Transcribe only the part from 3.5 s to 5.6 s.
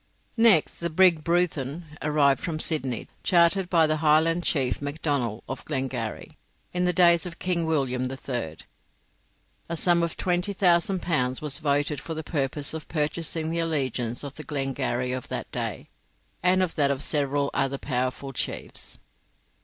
by the Highland chief Macdonnell,